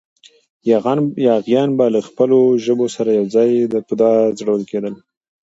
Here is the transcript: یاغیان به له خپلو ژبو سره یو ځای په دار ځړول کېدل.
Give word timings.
یاغیان 1.27 1.69
به 1.77 1.85
له 1.93 1.99
خپلو 2.07 2.39
ژبو 2.65 2.85
سره 2.95 3.09
یو 3.11 3.25
ځای 3.35 3.49
په 3.87 3.93
دار 4.01 4.21
ځړول 4.39 4.61
کېدل. 4.71 4.95